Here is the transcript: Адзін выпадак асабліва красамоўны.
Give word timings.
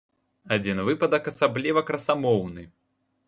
Адзін 0.55 0.77
выпадак 0.87 1.29
асабліва 1.31 1.85
красамоўны. 1.89 2.63